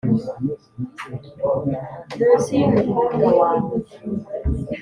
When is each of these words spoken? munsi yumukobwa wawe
munsi 2.17 2.51
yumukobwa 2.61 3.27
wawe 3.39 3.75